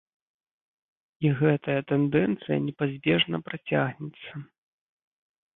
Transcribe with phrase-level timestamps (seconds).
[1.25, 4.33] І гэтая тэндэнцыя непазбежна працягнецца.